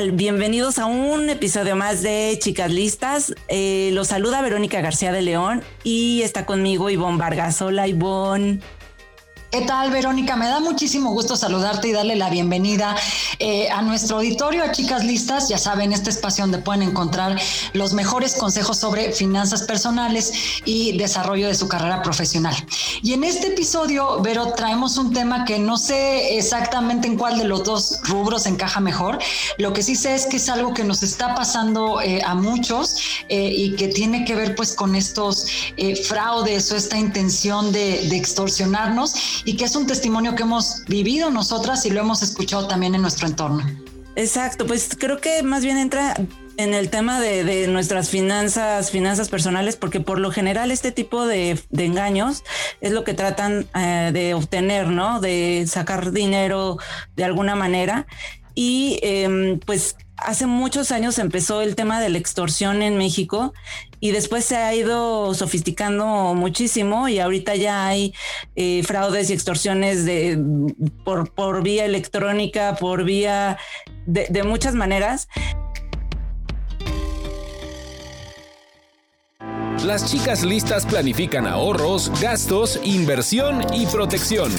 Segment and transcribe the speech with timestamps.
[0.00, 3.34] Bienvenidos a un episodio más de Chicas Listas.
[3.48, 7.60] Eh, los saluda Verónica García de León y está conmigo Ivonne Vargas.
[7.62, 8.60] Hola Ivonne.
[9.50, 10.36] ¿Qué tal, Verónica?
[10.36, 12.94] Me da muchísimo gusto saludarte y darle la bienvenida
[13.38, 15.48] eh, a nuestro auditorio, a Chicas Listas.
[15.48, 17.40] Ya saben, este espacio donde pueden encontrar
[17.72, 22.54] los mejores consejos sobre finanzas personales y desarrollo de su carrera profesional.
[23.02, 27.44] Y en este episodio, Vero, traemos un tema que no sé exactamente en cuál de
[27.44, 29.18] los dos rubros encaja mejor.
[29.56, 32.98] Lo que sí sé es que es algo que nos está pasando eh, a muchos
[33.30, 35.46] eh, y que tiene que ver pues con estos
[36.06, 41.30] fraudes o esta intención de, de extorsionarnos y que es un testimonio que hemos vivido
[41.30, 43.64] nosotras y lo hemos escuchado también en nuestro entorno.
[44.16, 46.14] Exacto, pues creo que más bien entra
[46.56, 51.56] en el tema de, nuestras finanzas, finanzas personales, porque por lo general este tipo de,
[51.70, 52.42] engaños
[52.80, 55.20] es lo que tratan eh, de obtener, ¿no?
[55.20, 56.78] De sacar dinero
[57.14, 58.08] de alguna manera.
[58.56, 63.52] Y em, pues hace muchos años empezó el tema de la extorsión en México
[64.00, 68.14] y después se ha ido sofisticando muchísimo y ahorita ya hay
[68.56, 70.38] eh, fraudes y extorsiones de,
[71.04, 73.58] por, vía electrónica, por vía
[74.06, 75.28] de muchas maneras.
[79.84, 84.52] Las chicas listas planifican ahorros, gastos, inversión y protección.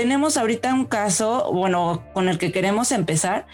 [0.00, 3.46] Tenemos ahorita un caso, bueno, con el que queremos empezar,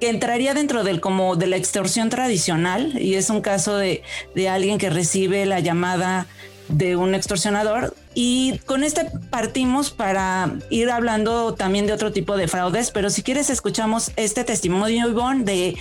[0.00, 4.02] que entraría dentro del como de la extorsión tradicional y es un caso de,
[4.34, 6.26] de alguien que recibe la llamada
[6.68, 12.48] de un extorsionador y con este partimos para ir hablando también de otro tipo de
[12.48, 15.76] fraudes, pero si quieres escuchamos este testimonio, Ivonne, de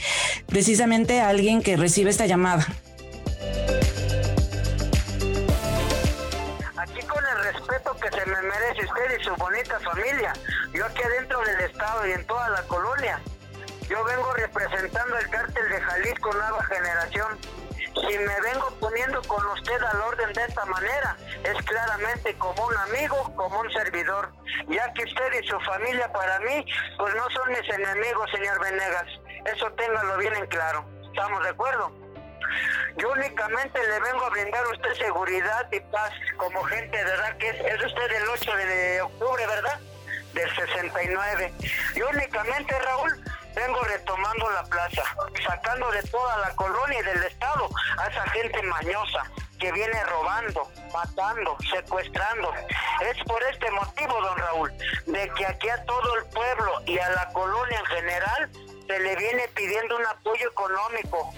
[0.47, 2.67] precisamente alguien que recibe esta llamada.
[8.29, 10.33] Me merece usted y su bonita familia.
[10.73, 13.19] Yo aquí adentro del estado y en toda la colonia.
[13.89, 17.39] Yo vengo representando el cártel de Jalisco Nueva Generación.
[17.95, 22.77] Si me vengo poniendo con usted al orden de esta manera, es claramente como un
[22.77, 24.31] amigo, como un servidor.
[24.67, 26.65] Ya que usted y su familia para mí,
[26.97, 29.07] pues no son mis enemigos, señor Venegas.
[29.45, 30.85] Eso téngalo bien en claro.
[31.03, 31.91] ¿Estamos de acuerdo?
[32.97, 37.37] Yo únicamente le vengo a brindar a usted seguridad y paz como gente, ¿verdad?
[37.37, 39.79] Que es, usted el 8 de octubre, ¿verdad?
[40.33, 41.53] Del 69.
[41.95, 43.23] Y únicamente, Raúl,
[43.55, 45.03] vengo retomando la plaza,
[45.45, 49.23] sacando de toda la colonia y del estado a esa gente mañosa
[49.59, 52.53] que viene robando, matando, secuestrando.
[53.01, 54.71] Es por este motivo, don Raúl,
[55.05, 58.49] de que aquí a todo el pueblo y a la colonia en general
[58.87, 61.31] se le viene pidiendo un apoyo económico.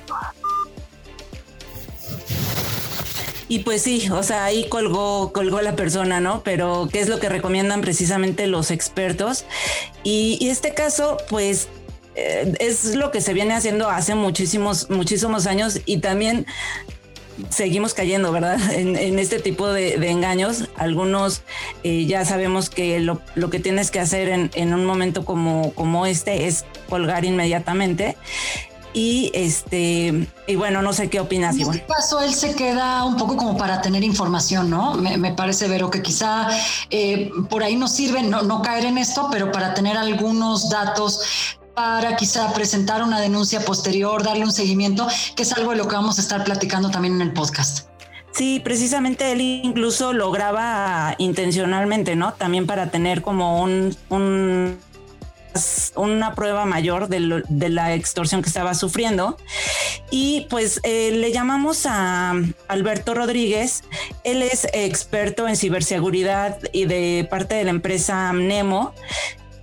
[3.51, 6.41] Y pues sí, o sea, ahí colgó, colgó la persona, ¿no?
[6.41, 9.43] Pero ¿qué es lo que recomiendan precisamente los expertos?
[10.05, 11.67] Y, este caso, pues
[12.15, 16.45] eh, es lo que se viene haciendo hace muchísimos, muchísimos años y también
[17.49, 18.57] seguimos cayendo, ¿verdad?
[18.71, 20.69] En, este tipo de, engaños.
[20.77, 21.41] Algunos
[21.83, 23.19] eh, ya sabemos que lo,
[23.49, 28.15] que tienes que hacer en, en, un momento como, como este es colgar inmediatamente
[28.93, 33.15] y este y bueno no sé qué opinas en este caso él se queda un
[33.17, 36.47] poco como para tener información no me, parece Vero que quizá
[36.89, 41.21] eh, por ahí nos sirve no, no caer en esto pero para tener algunos datos
[41.73, 45.95] para quizá presentar una denuncia posterior darle un seguimiento que es algo de lo que
[45.95, 47.87] vamos a estar platicando también en el podcast.
[48.31, 52.33] Sí, precisamente él incluso lo graba intencionalmente, ¿no?
[52.33, 54.77] También para tener como un, un
[55.95, 59.37] una prueba mayor de, la extorsión que estaba sufriendo.
[60.09, 62.33] Y pues eh, le llamamos a
[62.67, 63.83] Alberto Rodríguez.
[64.23, 68.93] Él es experto en ciberseguridad y de parte de la empresa Nemo.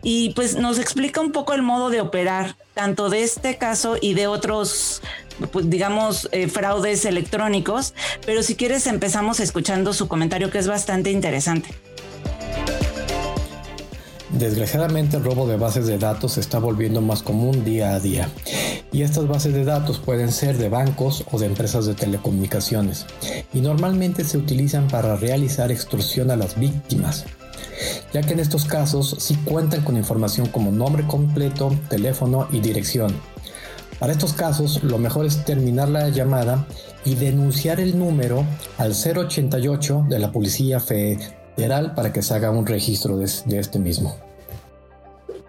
[0.02, 4.14] Y pues nos explica un poco el modo de operar, tanto de este caso y
[4.14, 5.02] de otros
[5.52, 7.94] pues, digamos, eh, fraudes electrónicos,
[8.26, 11.70] pero si quieres empezamos escuchando su comentario que es bastante interesante.
[14.30, 18.28] Desgraciadamente el robo de bases de datos se está volviendo más común día a día
[18.92, 23.06] y estas bases de datos pueden ser de bancos o de empresas de telecomunicaciones
[23.54, 27.24] y normalmente se utilizan para realizar extorsión a las víctimas
[28.12, 33.14] ya que en estos casos sí cuentan con información como nombre completo, teléfono y dirección.
[33.98, 36.66] Para estos casos, lo mejor es terminar la llamada
[37.04, 38.44] y denunciar el número
[38.76, 40.78] al 088 de la Policía
[41.94, 44.16] Para que se haga un registro de, de este mismo.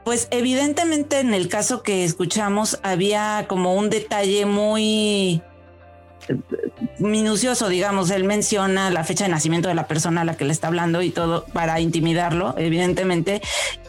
[0.03, 5.41] Pues evidentemente en el caso que escuchamos había como un detalle muy
[6.99, 10.51] minucioso, digamos, él menciona la fecha de nacimiento de la persona a la que le
[10.51, 13.41] está hablando y todo para intimidarlo, evidentemente,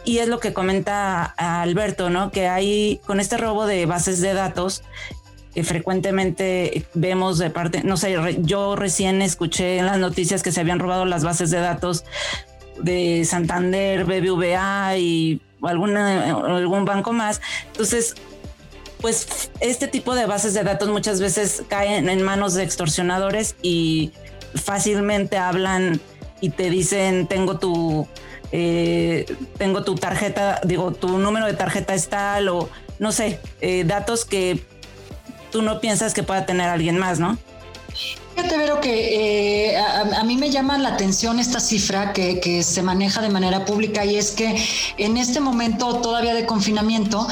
[0.05, 2.31] y es lo que comenta Alberto, ¿no?
[2.31, 4.83] Que hay con este robo de bases de datos
[5.53, 10.61] que frecuentemente vemos de parte, no sé, yo recién escuché en las noticias que se
[10.61, 12.05] habían robado las bases de datos
[12.79, 17.41] de Santander, BBVA y algún banco más.
[17.67, 18.15] Entonces,
[19.01, 24.13] pues este tipo de bases de datos muchas veces caen en manos de extorsionadores y
[24.55, 25.99] fácilmente hablan
[26.39, 28.07] y te dicen tengo tu
[28.51, 29.25] eh,
[29.57, 32.69] tengo tu tarjeta, digo, tu número de tarjeta es tal o
[32.99, 34.63] no sé, eh, datos que
[35.51, 37.37] tú no piensas que pueda tener alguien más, ¿no?
[38.35, 43.21] Fíjate, Vero, que eh, a, mí me llama la atención esta cifra que, se maneja
[43.21, 44.55] de manera pública y es que
[44.97, 47.27] en este momento todavía de confinamiento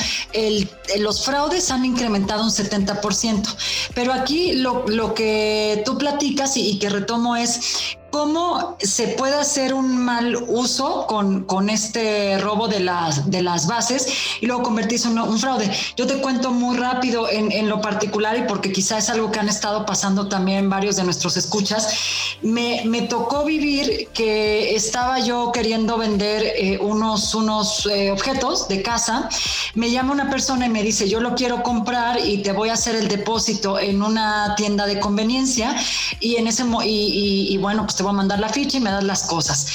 [0.99, 3.55] los fraudes han incrementado un 70%.
[3.95, 9.97] Pero aquí lo, que tú platicas y que retomo es ¿Cómo se puede hacer un
[9.97, 14.09] mal uso con, con este robo de las, de las bases
[14.41, 15.71] y luego convertirse en un, fraude?
[15.95, 19.39] Yo te cuento muy rápido en, en, lo particular y porque quizá es algo que
[19.39, 21.93] han estado pasando también varios de nuestros escuchas.
[22.41, 28.81] Me, me tocó vivir que estaba yo queriendo vender eh, unos, unos eh, objetos de
[28.81, 29.29] casa.
[29.75, 32.73] Me llama una persona y me dice, yo lo quiero comprar y te voy a
[32.73, 35.73] hacer el depósito en una tienda de conveniencia
[36.19, 38.79] y en ese y, y, y bueno, pues te voy a mandar la ficha y
[38.79, 39.67] me das las cosas.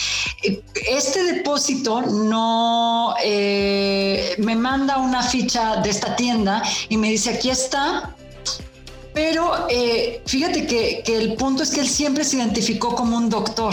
[0.42, 7.50] Este depósito no eh, me manda una ficha de esta tienda y me dice aquí
[7.50, 8.14] está
[9.14, 13.72] pero eh, fíjate que, el punto es que él siempre se identificó como un doctor.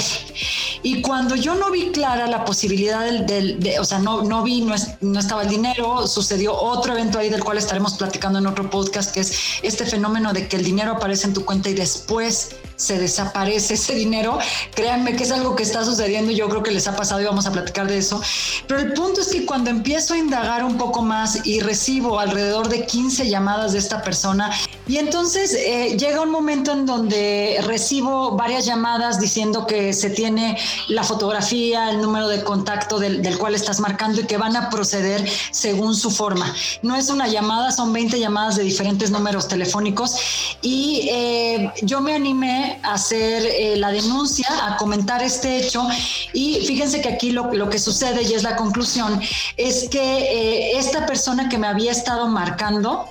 [0.83, 4.61] Y cuando yo no vi clara la posibilidad del, de, o sea, no, no vi,
[4.61, 8.69] no, no, estaba el dinero, sucedió otro evento ahí del cual estaremos platicando en otro
[8.69, 12.51] podcast, que es este fenómeno de que el dinero aparece en tu cuenta y después
[12.81, 14.39] se desaparece ese dinero.
[14.73, 17.25] Créanme que es algo que está sucediendo y yo creo que les ha pasado y
[17.25, 18.21] vamos a platicar de eso.
[18.67, 22.69] Pero el punto es que cuando empiezo a indagar un poco más y recibo alrededor
[22.69, 24.51] de 15 llamadas de esta persona
[24.87, 30.57] y entonces eh, llega un momento en donde recibo varias llamadas diciendo que se tiene
[30.87, 35.23] la fotografía, el número de contacto del, cual estás marcando y que van a proceder
[35.51, 36.53] según su forma.
[36.81, 40.15] No es una llamada, son 20 llamadas de diferentes números telefónicos
[40.61, 45.87] y eh, yo me animé hacer eh, la denuncia, a comentar este hecho.
[46.33, 49.21] Y fíjense que aquí lo, lo que sucede, y es la conclusión,
[49.57, 53.07] es que eh, esta persona que me había estado marcando,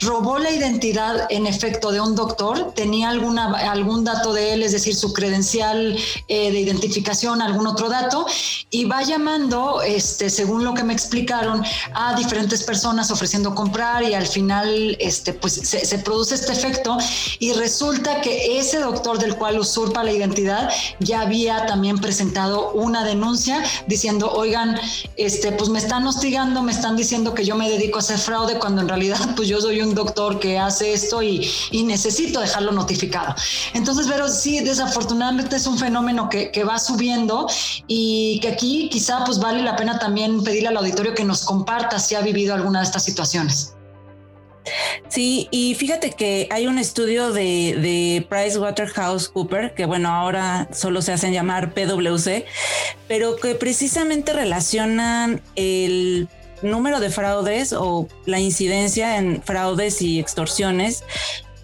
[0.00, 4.72] robó la identidad en efecto de un doctor, tenía alguna, algún dato de él, es
[4.72, 5.96] decir, su credencial
[6.28, 8.26] eh, de identificación, algún otro dato,
[8.70, 11.62] y va llamando, este, según lo que me explicaron,
[11.94, 16.96] a diferentes personas ofreciendo comprar y al final este, pues, se, se produce este efecto
[17.38, 23.04] y resulta que ese doctor del cual usurpa la identidad ya había también presentado una
[23.04, 24.78] denuncia diciendo, oigan,
[25.16, 28.58] este, pues me están hostigando, me están diciendo que yo me dedico a hacer fraude
[28.58, 31.48] cuando en realidad pues yo soy un doctor que hace esto y,
[31.84, 33.34] necesito dejarlo notificado.
[33.74, 37.48] Entonces, pero sí, desafortunadamente es un fenómeno que, va subiendo
[37.86, 41.98] y que aquí quizá pues vale la pena también pedirle al auditorio que nos comparta
[41.98, 43.74] si ha vivido alguna de estas situaciones.
[45.08, 51.12] Sí, y fíjate que hay un estudio de, de PricewaterhouseCooper, que bueno, ahora solo se
[51.12, 52.44] hacen llamar PwC,
[53.08, 56.28] pero que precisamente relacionan el
[56.62, 61.04] número de fraudes o la incidencia en fraudes y extorsiones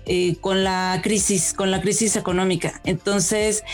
[0.07, 2.81] eh, con la crisis, con la crisis económica.
[2.85, 3.65] Entonces,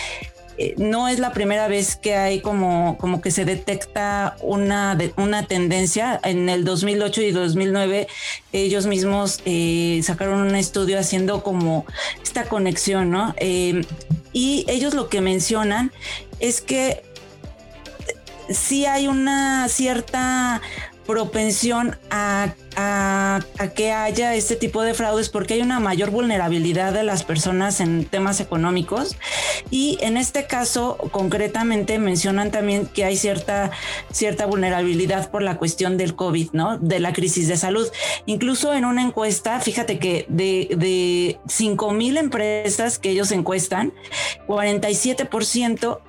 [0.57, 5.47] eh, no es la primera vez que hay como, como que se detecta una, una
[5.47, 6.19] tendencia.
[6.25, 8.09] En el 2008 y 2009
[8.53, 11.85] ellos mismos eh, sacaron un estudio haciendo como
[12.23, 13.35] esta conexión, ¿no?
[14.35, 15.93] y ellos lo que mencionan
[16.41, 17.03] es que
[18.49, 20.61] sí hay una cierta
[21.07, 22.55] propensión a,
[23.75, 28.07] que haya este tipo de fraudes porque hay una mayor vulnerabilidad de las personas en
[28.07, 29.17] temas económicos
[29.71, 33.71] y en este caso concretamente mencionan también que hay cierta,
[34.11, 36.79] cierta vulnerabilidad por la cuestión del COVID, ¿no?
[36.79, 37.89] De la crisis de salud.
[38.25, 43.93] Incluso en una encuesta, fíjate que de, de 5 mil empresas que ellos encuestan,
[44.47, 46.01] 47%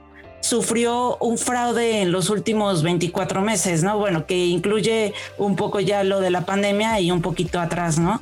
[0.43, 3.97] sufrió un fraude en los últimos 24 meses, ¿no?
[3.97, 8.21] Bueno, que incluye un poco ya lo de la pandemia y un poquito atrás, ¿no?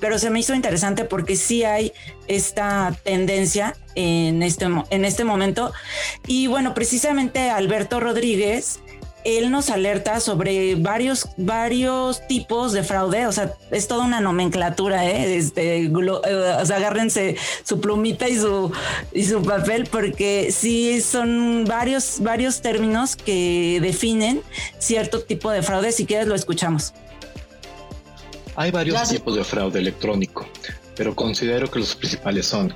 [0.00, 1.92] Pero se me hizo interesante porque sí hay
[2.28, 5.72] esta tendencia en este, en este momento.
[6.26, 8.80] Y bueno, precisamente Alberto Rodríguez
[9.24, 15.06] él nos alerta sobre varios, varios tipos de fraude, o sea, es toda una nomenclatura,
[15.06, 15.36] ¿eh?
[15.36, 18.70] Este, o sea, agárrense su plumita y su,
[19.12, 24.42] y su papel, porque sí son varios, varios términos que definen
[24.78, 25.92] cierto tipo de fraude.
[25.92, 26.92] Si quieres, lo escuchamos.
[28.56, 30.46] Hay varios tipos de fraude electrónico,
[30.96, 32.72] pero considero que los principales son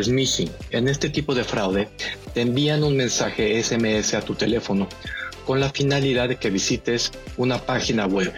[0.00, 0.50] smishing.
[0.70, 1.88] En este tipo de fraude,
[2.32, 4.88] te envían un mensaje SMS a tu teléfono
[5.46, 8.32] con la finalidad de que visites una página web.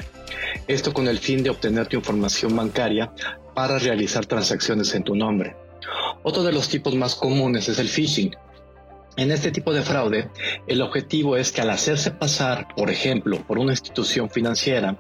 [0.67, 3.13] Esto con el fin de obtener tu información bancaria
[3.55, 5.57] para realizar transacciones en tu nombre.
[6.23, 8.35] Otro de los tipos más comunes es el phishing.
[9.17, 10.29] En este tipo de fraude,
[10.67, 14.97] el objetivo es que al hacerse pasar, por ejemplo, por una institución financiera,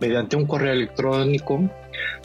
[0.00, 1.68] mediante un correo electrónico,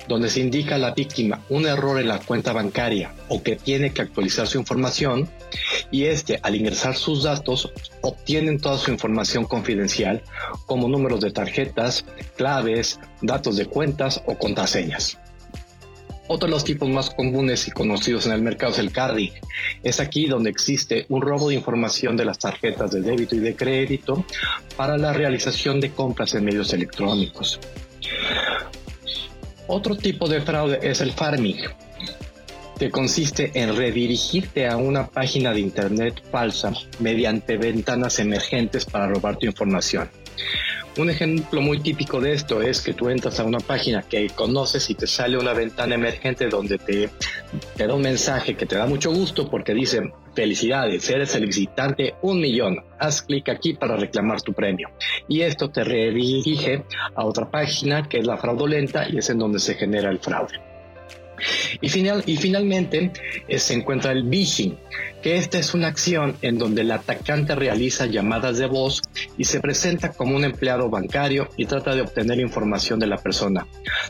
[0.07, 3.91] donde se indica a la víctima un error en la cuenta bancaria o que tiene
[3.91, 5.29] que actualizar su información
[5.91, 10.23] y este al ingresar sus datos obtienen toda su información confidencial
[10.65, 15.17] como números de tarjetas, claves, datos de cuentas o contraseñas.
[16.27, 19.29] Otro de los tipos más comunes y conocidos en el mercado es el carding.
[19.83, 23.55] Es aquí donde existe un robo de información de las tarjetas de débito y de
[23.55, 24.25] crédito
[24.75, 27.59] para la realización de compras en medios electrónicos.
[29.67, 31.57] Otro tipo de fraude es el farming,
[32.77, 39.37] que consiste en redirigirte a una página de internet falsa mediante ventanas emergentes para robar
[39.37, 40.09] tu información.
[40.97, 44.89] Un ejemplo muy típico de esto es que tú entras a una página que conoces
[44.89, 47.09] y te sale una ventana emergente donde te,
[47.77, 52.39] da un mensaje que te da mucho gusto porque dice, felicidades, eres el visitante un
[52.39, 54.89] millón, haz clic aquí para reclamar tu premio.
[55.27, 59.59] Y esto te redirige a otra página que es la fraudulenta y es en donde
[59.59, 60.64] se genera el fraude.
[61.81, 63.11] Y, final, y finalmente
[63.47, 64.77] eh, se encuentra el phishing,
[65.21, 69.01] que esta es una acción en donde el atacante realiza llamadas de voz
[69.37, 73.67] y se presenta como un empleado bancario y trata de obtener información de la persona.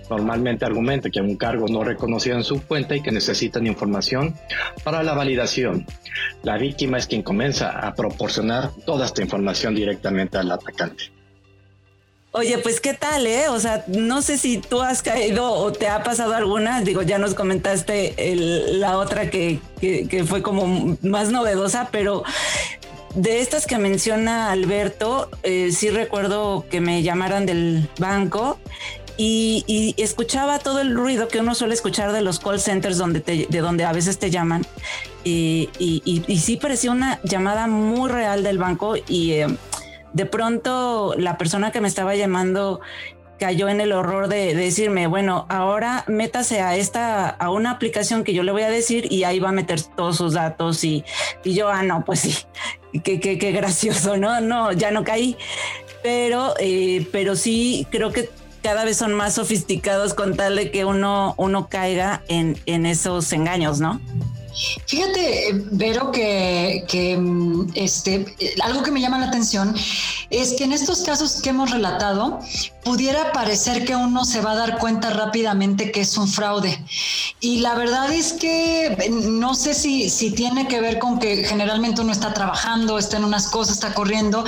[0.10, 4.36] Normalmente argumenta que hay un cargo no reconocido en su cuenta y que necesitan información
[4.84, 5.86] para la validación.
[6.44, 11.15] La víctima es quien comienza a proporcionar toda esta información directamente al atacante.
[12.38, 13.48] Oye, pues qué tal, ¿eh?
[13.48, 16.82] O sea, no sé si tú has caído o te ha pasado alguna.
[16.82, 18.14] Digo, ya nos comentaste
[18.74, 19.62] la otra que,
[20.28, 22.24] fue como más novedosa, pero
[23.14, 28.60] de estas que menciona Alberto, eh, sí recuerdo que me llamaran del banco
[29.16, 33.60] y, escuchaba todo el ruido que uno suele escuchar de los call centers donde de
[33.60, 34.66] donde a veces te llaman.
[35.24, 39.48] Y, y, sí parecía una llamada muy real del banco y eh,
[40.16, 42.80] de pronto la persona que me estaba llamando
[43.38, 48.34] cayó en el horror de, decirme, bueno, ahora métase a esta, a una aplicación que
[48.34, 51.04] yo le voy a decir y ahí va a meter todos sus datos y,
[51.44, 52.34] yo, ah, no, pues sí,
[53.04, 54.40] qué, qué, qué gracioso, ¿no?
[54.40, 55.36] No, ya no caí,
[56.02, 58.30] pero, eh, pero sí creo que
[58.64, 63.34] cada vez son más sofisticados con tal de que uno, uno caiga en, en esos
[63.34, 64.00] engaños, ¿no?
[64.86, 68.26] Fíjate, Vero, que, mm, este,
[68.64, 69.76] algo que me llama la atención
[70.30, 72.40] es que en estos casos que hemos relatado,
[72.84, 76.84] pudiera parecer que uno se va a dar cuenta rápidamente que es un fraude.
[77.40, 82.02] Y la verdad es que no sé si, si tiene que ver con que generalmente
[82.02, 84.46] uno está trabajando, está en unas cosas, está corriendo,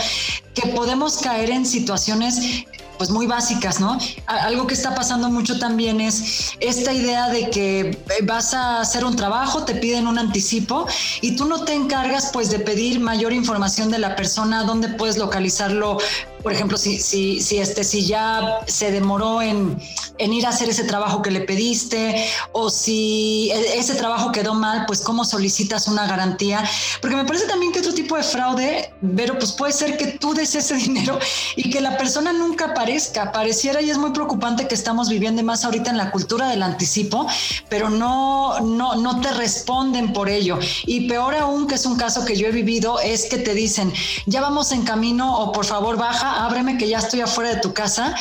[0.53, 2.65] que podemos caer en situaciones
[2.97, 3.97] pues muy básicas, ¿no?
[4.25, 9.05] Algo que está pasando mucho también es esta idea de que eh, vas a hacer
[9.05, 10.87] un trabajo, te piden un anticipo
[11.21, 15.17] y tú no te encargas pues de pedir mayor información de la persona, dónde puedes
[15.17, 15.97] localizarlo
[16.43, 19.77] por ejemplo, si, si, si, este, si ya se demoró en,
[20.17, 24.53] en, ir a hacer ese trabajo que le pediste o si e, ese trabajo quedó
[24.53, 26.63] mal, pues cómo solicitas una garantía.
[27.01, 30.33] Porque me parece también que otro tipo de fraude, pero pues puede ser que tú
[30.33, 31.19] des ese dinero
[31.55, 33.31] y que la persona nunca aparezca.
[33.31, 37.27] Pareciera y es muy preocupante que estamos viviendo más ahorita en la cultura del anticipo,
[37.69, 40.59] pero no, no, no te responden por ello.
[40.85, 43.91] Y peor aún, que es un caso que yo he vivido, es que te dicen,
[44.25, 47.73] ya vamos en camino o por favor baja ábreme que ya estoy afuera de tu
[47.73, 48.15] casa.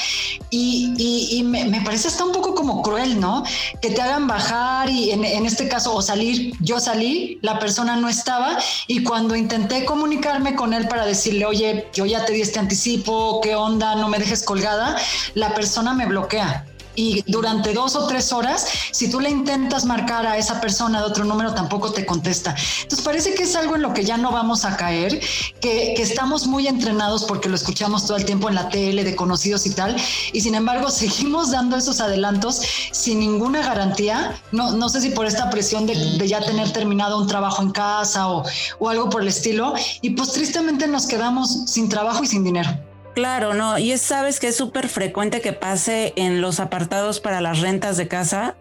[0.51, 3.45] Y, me, parece hasta un poco como cruel, ¿no?
[3.81, 8.09] Que te hagan bajar y en este caso, o salir, yo salí, la persona no
[8.09, 12.59] estaba y cuando intenté comunicarme con él para decirle, oye, yo ya te di este
[12.59, 13.95] anticipo, ¿qué onda?
[13.97, 14.97] No me dejes colgada,
[15.35, 16.66] la persona me bloquea
[16.97, 21.07] y durante dos o tres horas, si tú le intentas marcar a esa persona de
[21.07, 22.57] otro número, tampoco te contesta.
[22.83, 25.21] Entonces parece que es algo en lo que ya no vamos a caer,
[25.61, 29.67] que, estamos muy entrenados porque lo escuchamos todo el tiempo en la tele, de conocidos
[29.67, 29.97] y tal,
[30.33, 32.63] y sin embargo seguimos dando esos adelantos
[32.93, 34.41] sin ninguna garantía.
[34.53, 38.29] No, no sé si por esta presión de, ya tener terminado un trabajo en casa
[38.29, 38.45] o,
[38.79, 42.71] o algo por el estilo, y pues tristemente nos quedamos sin trabajo y sin dinero.
[43.17, 47.41] Claro, no, y es, sabes que es súper frecuente que pase en los apartados para
[47.41, 48.57] las rentas de casa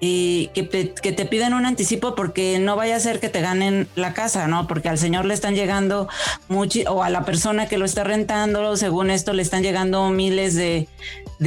[0.00, 4.12] y que, te piden un anticipo porque no vaya a ser que te ganen la
[4.12, 4.66] casa, ¿no?
[4.66, 6.08] Porque al señor le están llegando
[6.48, 10.56] mucho, o a la persona que lo está rentando, según esto, le están llegando miles
[10.56, 10.88] de,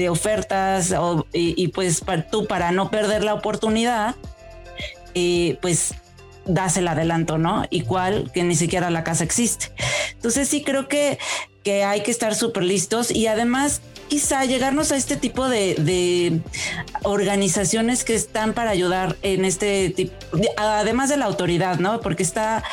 [0.09, 0.95] ofertas,
[1.33, 4.15] y, pues tú para no perder la oportunidad,
[5.13, 5.93] y pues
[6.45, 7.65] das el adelanto, ¿no?
[7.69, 9.71] Igual que ni siquiera la casa existe.
[10.13, 11.17] Entonces sí creo que
[11.65, 16.39] que hay que estar súper listos y además quizá llegarnos a este tipo de,
[17.01, 20.13] organizaciones que están para ayudar en este tipo,
[20.57, 21.99] además de la autoridad, ¿no?
[22.01, 22.63] Porque está,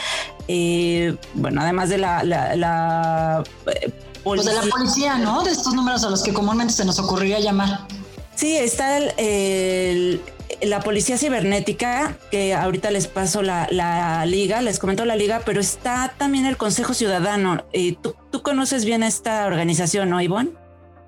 [0.47, 3.91] eh, bueno, además de la, la, eh,
[4.23, 5.43] Pues de la policía, ¿no?
[5.43, 7.87] De estos números a los que comúnmente se nos ocurriría llamar.
[8.35, 10.21] Sí, está el,
[10.61, 16.15] la policía cibernética, que ahorita les paso la, liga, les comento la liga, pero está
[16.19, 17.65] también el Consejo Ciudadano.
[17.73, 20.62] Eh, ¿tú, ¿tú, conoces bien esta organización, ¿no, Ivonne?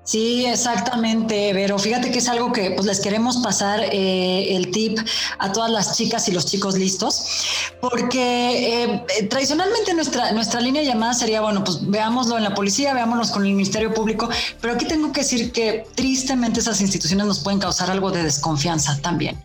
[0.05, 4.99] Sí, exactamente, pero fíjate que es algo que pues les queremos pasar eh, el tip
[5.39, 7.23] a todas las chicas y los chicos listos,
[7.81, 13.33] porque eh, tradicionalmente nuestra, nuestra línea llamada sería, bueno, pues veámoslo en la policía, veámoslo
[13.33, 14.29] con el Ministerio Público,
[14.61, 18.99] pero aquí tengo que decir que tristemente esas instituciones nos pueden causar algo de desconfianza
[19.01, 19.41] también.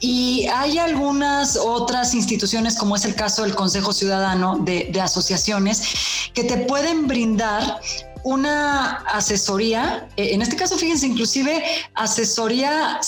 [0.00, 5.82] Y hay algunas otras instituciones, como es el caso del Consejo Ciudadano de, de asociaciones,
[6.32, 7.80] que te pueden brindar
[8.22, 11.62] una asesoría, eh, en este caso fíjense, inclusive
[11.94, 13.00] asesoría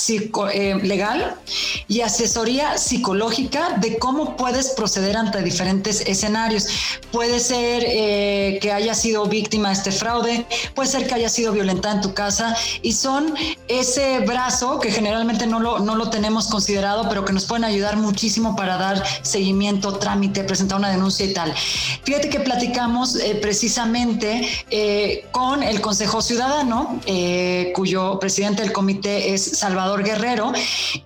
[0.53, 1.37] eh, legal
[1.89, 6.67] y asesoría psicológica de cómo puedes proceder ante diferentes escenarios.
[7.11, 11.53] Puede ser eh, que haya sido víctima de este fraude, puede ser que haya sido
[11.53, 13.35] violentada en tu casa y son
[13.69, 17.97] ese brazo que generalmente no lo, no lo tenemos considerado, pero que nos pueden ayudar
[17.97, 21.53] muchísimo para dar seguimiento, trámite, presentar una denuncia y tal.
[22.05, 24.49] Fíjate que platicamos precisamente
[25.31, 30.53] con el Consejo Ciudadano, eh, cuyo presidente del comité es Salvador Guerrero,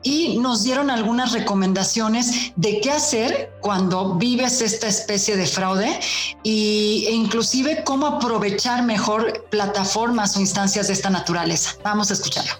[0.02, 5.98] y nos dieron algunas recomendaciones de qué hacer cuando vives esta especie de fraude
[6.42, 11.76] y, e inclusive cómo aprovechar mejor plataformas o instancias de esta naturaleza.
[11.82, 12.52] Vamos a escucharlo.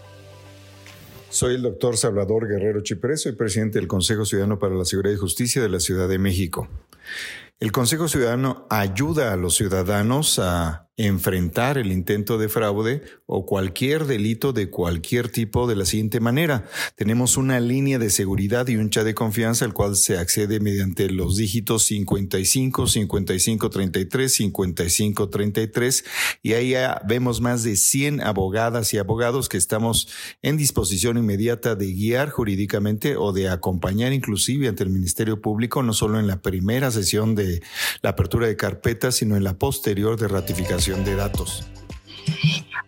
[1.29, 5.19] Soy el doctor Salvador Guerrero Chiprés, soy presidente del Consejo Ciudadano para la Seguridad y
[5.19, 6.69] Justicia de la Ciudad de México.
[7.59, 14.07] El Consejo Ciudadano ayuda a los ciudadanos a enfrentar el intento de fraude o cualquier
[14.07, 16.65] delito de cualquier tipo de la siguiente manera.
[16.95, 21.11] Tenemos una línea de seguridad y un chat de confianza al cual se accede mediante
[21.11, 26.05] los dígitos 55 55 33 55 33
[26.43, 30.09] y ahí ya vemos más de 100 abogadas y abogados que estamos
[30.41, 35.93] en disposición inmediata de guiar jurídicamente o de acompañar inclusive ante el Ministerio Público no
[35.93, 37.63] solo en la primera sesión de
[38.01, 41.65] la apertura de carpetas, sino en la posterior de ratificación de datos.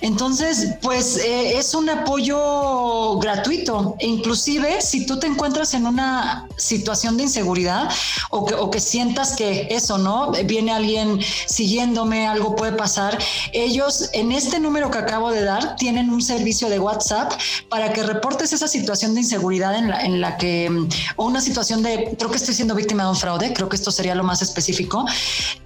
[0.00, 3.96] Entonces, pues eh, es un apoyo gratuito.
[4.00, 7.90] Inclusive si tú te encuentras en una situación de inseguridad
[8.30, 10.32] o que, o que sientas que eso, ¿no?
[10.44, 13.18] Viene alguien siguiéndome, algo puede pasar,
[13.52, 17.32] ellos en este número que acabo de dar tienen un servicio de WhatsApp
[17.68, 20.70] para que reportes esa situación de inseguridad en la, en la que,
[21.16, 23.90] o una situación de, creo que estoy siendo víctima de un fraude, creo que esto
[23.90, 25.04] sería lo más específico,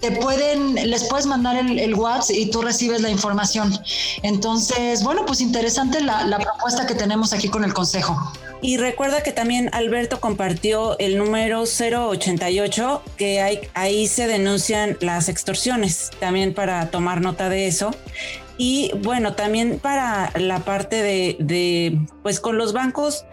[0.01, 3.79] te pueden, les puedes mandar el, el WhatsApp y tú recibes la información.
[4.23, 8.17] Entonces, bueno, pues interesante la, la propuesta que tenemos aquí con el Consejo.
[8.65, 15.29] Y recuerda que también Alberto compartió el número 088, que hay, ahí se denuncian las
[15.29, 17.95] extorsiones, también para tomar nota de eso.
[18.59, 23.25] Y bueno, también para la parte de, de pues con los bancos,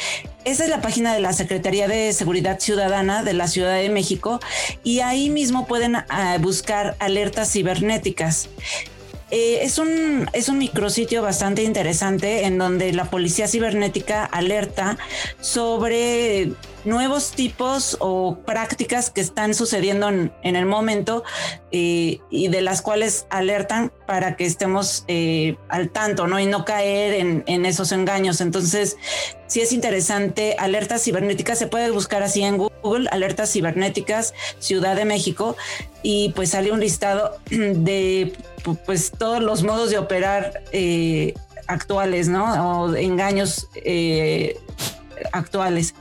[0.46, 4.38] Esa es la página de la Secretaría de Seguridad Ciudadana de la Ciudad de México
[4.84, 8.48] y ahí mismo pueden uh, buscar alertas cibernéticas.
[9.32, 14.96] Eh, es, un, es un micrositio bastante interesante en donde la policía cibernética alerta
[15.40, 16.52] sobre
[16.86, 21.24] nuevos tipos o prácticas que están sucediendo en, el momento
[21.72, 26.38] eh, y de las cuales alertan para que estemos eh, al tanto, ¿no?
[26.38, 28.40] Y no caer en, esos engaños.
[28.40, 28.96] Entonces,
[29.48, 30.56] sí es interesante.
[30.58, 35.56] Alertas cibernéticas se puede buscar así en Google, alertas cibernéticas Ciudad de México,
[36.02, 38.32] y pues sale un listado de
[38.84, 41.34] pues todos los modos de operar eh,
[41.66, 42.84] actuales, ¿no?
[42.84, 43.68] O engaños
[45.32, 45.94] actuales.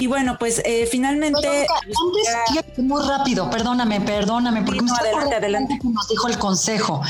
[0.00, 1.46] Y bueno, pues eh, finalmente.
[1.46, 5.78] antes, muy rápido, perdóname, perdóname, porque no, adelante, adelante.
[5.82, 7.02] nos dijo el consejo.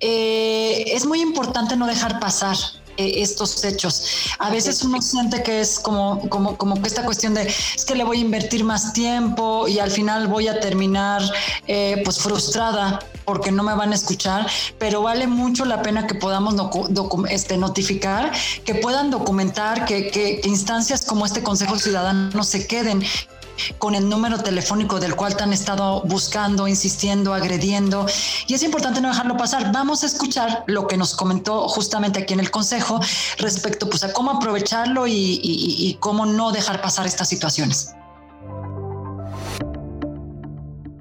[0.00, 2.56] Eh, es muy importante no dejar pasar
[2.96, 4.04] eh, estos hechos.
[4.38, 7.94] A veces uno siente que es como, como, como que esta cuestión de es que
[7.94, 11.22] le voy a invertir más tiempo y al final voy a terminar
[11.66, 14.46] eh, pues frustrada porque no me van a escuchar,
[14.78, 16.54] pero vale mucho la pena que podamos
[17.30, 18.32] este, notificar,
[18.64, 23.02] que puedan documentar, que, que, que instancias como este Consejo Ciudadano se queden
[23.78, 28.06] con el número telefónico del cual te han estado buscando, insistiendo, agrediendo.
[28.46, 29.72] Y es importante no dejarlo pasar.
[29.72, 33.00] Vamos a escuchar lo que nos comentó justamente aquí en el Consejo
[33.38, 37.94] respecto pues, a cómo aprovecharlo y, y, y cómo no dejar pasar estas situaciones.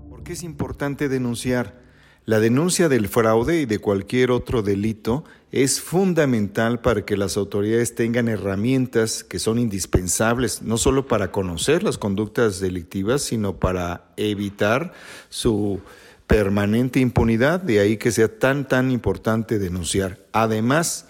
[0.10, 1.83] ¿Por qué es importante denunciar?
[2.26, 7.96] La denuncia del fraude y de cualquier otro delito es fundamental para que las autoridades
[7.96, 14.94] tengan herramientas que son indispensables, no solo para conocer las conductas delictivas, sino para evitar
[15.28, 15.82] su
[16.26, 20.26] permanente impunidad, de ahí que sea tan, tan importante denunciar.
[20.32, 21.08] Además,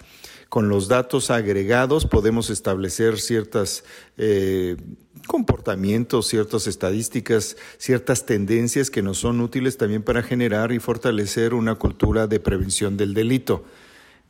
[0.48, 3.84] con los datos agregados podemos establecer ciertas
[4.16, 4.76] eh,
[5.24, 11.74] comportamientos, ciertas estadísticas, ciertas tendencias que nos son útiles también para generar y fortalecer una
[11.74, 13.64] cultura de prevención del delito.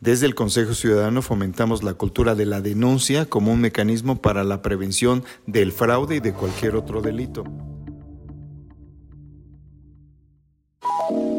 [0.01, 4.61] Desde el Consejo Ciudadano fomentamos la cultura de la denuncia como un mecanismo para la
[4.61, 7.45] prevención del fraude y de cualquier otro delito.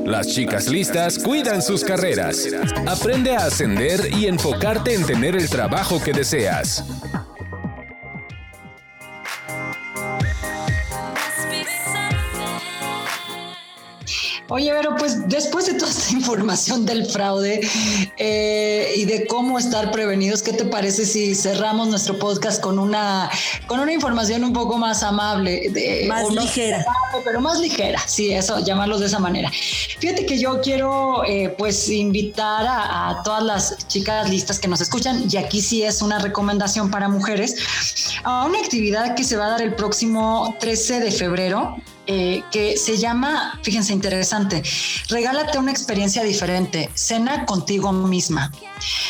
[0.05, 2.47] Las chicas listas cuidan sus carreras.
[2.87, 6.83] Aprende a ascender y enfocarte en tener el trabajo que deseas.
[14.49, 17.61] Oye, pero pues después de toda esta información del fraude
[18.17, 23.29] eh, y de cómo estar prevenidos, ¿qué te parece si cerramos nuestro podcast con una,
[23.65, 25.69] con una información un poco más amable?
[25.71, 26.85] De, más ligera.
[27.23, 29.49] Pero más ligera, sí, eso, llamarlos de esa manera.
[29.99, 34.79] Fíjate que yo quiero eh, pues invitar a, a, todas las chicas listas que nos
[34.81, 37.55] escuchan, y aquí sí es una recomendación para mujeres,
[38.23, 41.77] a una actividad que se va a dar el próximo 13 de febrero
[42.07, 44.61] eh, que se llama, fíjense, interesante,
[45.09, 48.51] regálate una experiencia diferente, cena contigo misma.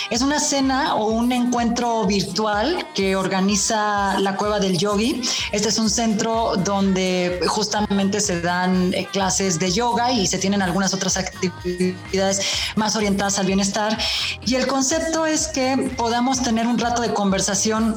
[0.10, 5.22] Es una cena o un encuentro virtual que organiza la Cueva del Yogi.
[5.52, 10.62] Este es un centro donde justamente se dan eh, clases de yoga y se tienen
[10.62, 12.42] algunas otras actividades
[12.76, 13.98] más orientadas al bienestar.
[14.46, 17.96] Y el concepto es que podamos tener un rato de conversación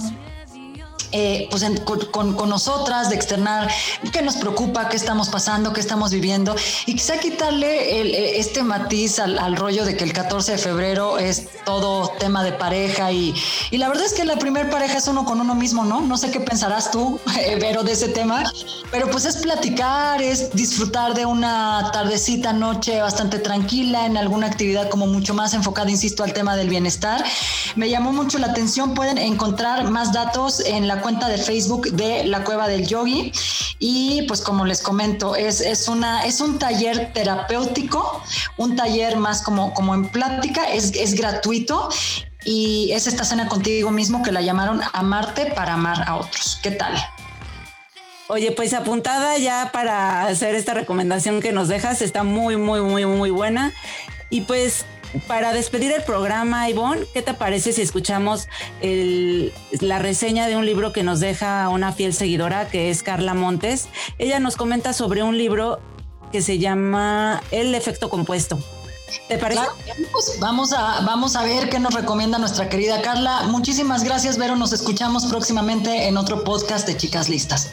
[1.13, 1.65] eh, pues
[2.11, 3.71] con, con, nosotras, de externar
[4.13, 6.55] qué nos preocupa, qué estamos pasando, qué estamos viviendo
[6.87, 11.49] y quizá quitarle eh, este matiz al, rollo de que el 14 de febrero es
[11.65, 13.35] todo tema de pareja y,
[13.71, 16.01] y la verdad es que la primer pareja es uno con uno mismo, ¿no?
[16.01, 17.19] No sé qué pensarás tú,
[17.61, 18.45] Vero, de ese tema,
[18.91, 24.89] pero pues es platicar, es disfrutar de una tardecita, noche bastante tranquila en alguna actividad
[24.89, 27.25] como mucho más enfocada, insisto, al tema del bienestar.
[27.77, 32.25] Me llamó mucho la atención, pueden encontrar más datos en la cuenta de Facebook de
[32.25, 33.33] la Cueva del Yogi
[33.79, 38.23] y pues como les comento, es, es, una, es un taller terapéutico,
[38.57, 41.89] un taller más como, como en plática, es, es gratuito
[42.45, 46.59] y es esta cena contigo mismo que la llamaron Amarte para amar a otros.
[46.63, 46.95] ¿Qué tal?
[48.29, 53.07] Oye, pues apuntada ya para hacer esta recomendación que nos dejas, está muy, muy, muy,
[53.07, 53.73] muy buena.
[54.29, 54.85] Y pues
[55.27, 58.49] para despedir el programa, Ivonne, ¿qué te parece si escuchamos
[58.81, 63.89] la reseña de un libro que nos deja una fiel seguidora, que es Carla Montes?
[64.19, 65.81] Ella nos comenta sobre un libro
[66.33, 68.59] que se llama El efecto compuesto.
[69.27, 69.63] ¿Te parece?
[70.13, 73.45] pues vamos a, vamos a ver qué nos recomienda nuestra querida Carla.
[73.45, 74.57] Muchísimas gracias, Vero.
[74.57, 77.71] Nos escuchamos próximamente en otro podcast de Chicas Listas.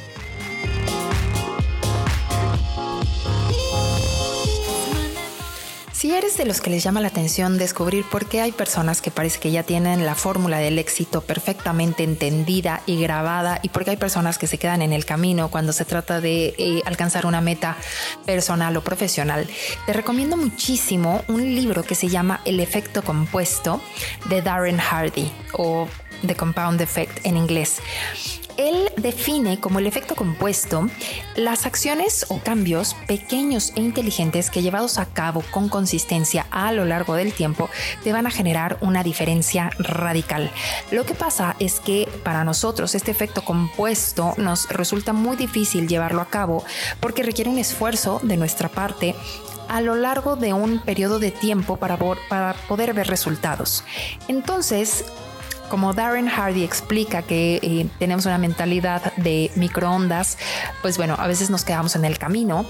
[6.06, 9.10] Si eres de los que les llama la atención descubrir por qué hay personas que
[9.10, 13.90] parece que ya tienen la fórmula del éxito perfectamente entendida y grabada y por qué
[13.90, 17.42] hay personas que se quedan en el camino cuando se trata de eh, alcanzar una
[17.42, 17.76] meta
[18.24, 19.48] personal o profesional,
[19.88, 23.82] te recomiendo muchísimo un libro que se llama El efecto compuesto
[24.30, 25.88] de Darren Hardy o
[26.24, 27.82] The Compound Effect en inglés.
[28.58, 30.90] Él define como el efecto compuesto
[31.36, 36.86] las acciones o cambios pequeños e inteligentes que llevados a cabo con consistencia a lo
[36.86, 37.70] largo del tiempo
[38.04, 40.52] te van a generar una diferencia radical.
[40.92, 46.22] Lo que pasa es que para nosotros este efecto compuesto nos resulta muy difícil llevarlo
[46.22, 46.64] a cabo
[47.00, 49.16] porque requiere un esfuerzo de nuestra parte
[49.68, 51.98] a lo largo de un periodo de tiempo para,
[52.30, 53.84] para poder ver resultados.
[54.28, 55.06] Entonces,
[55.70, 60.38] como Darren Hardy explica que eh, tenemos una mentalidad de microondas,
[60.82, 62.66] pues bueno, a veces nos quedamos en el camino,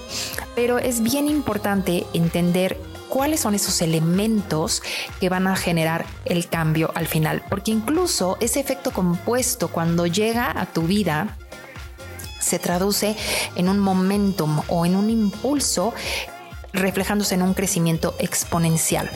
[0.54, 2.78] pero es bien importante entender
[3.08, 4.82] cuáles son esos elementos
[5.20, 10.52] que van a generar el cambio al final, porque incluso ese efecto compuesto cuando llega
[10.58, 11.36] a tu vida,
[12.40, 13.16] se traduce
[13.56, 15.92] en un momentum o en un impulso
[16.76, 19.10] reflejándose en un crecimiento exponencial.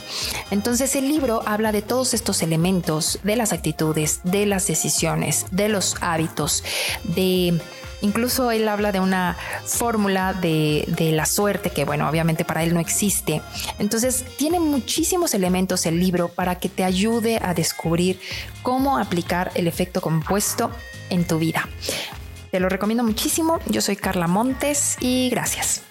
[0.50, 5.68] Entonces el libro habla de todos estos elementos, de las actitudes, de las decisiones, de
[5.68, 6.64] los hábitos,
[7.04, 7.60] de...
[8.02, 12.72] Incluso él habla de una fórmula de, de, la suerte que, bueno, obviamente para él
[12.72, 13.42] no existe.
[13.78, 18.18] Entonces, tiene muchísimos elementos el libro para que te ayude a descubrir
[18.62, 20.70] cómo aplicar el efecto compuesto
[21.10, 21.68] en tu vida.
[22.50, 23.60] Te lo recomiendo muchísimo.
[23.66, 25.82] Yo soy Carla Montes y gracias.